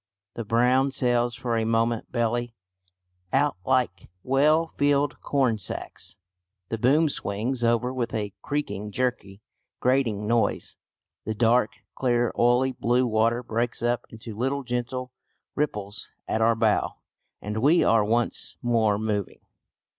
[0.33, 2.55] The brown sails for a moment belly
[3.31, 6.17] out like well filled corn sacks.
[6.69, 9.43] The boom swings over with a creaking, jerky,
[9.79, 10.75] grating noise.
[11.25, 15.11] The dark, clear, oily blue water breaks up into little gentle
[15.53, 16.95] ripples at our bow,
[17.39, 19.41] and we are once more moving.